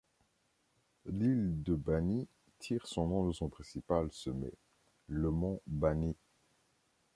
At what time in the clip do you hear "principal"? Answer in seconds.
3.49-4.11